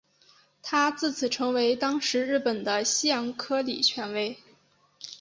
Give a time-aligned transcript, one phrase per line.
[0.63, 4.35] 他自此成为当时日本的西洋料理权威。